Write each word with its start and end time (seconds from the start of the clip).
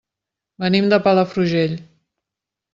Venim 0.63 0.87
de 0.95 0.99
Palafrugell. 1.09 1.79